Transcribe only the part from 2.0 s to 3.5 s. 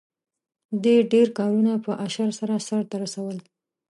اشر سره سرته رسول.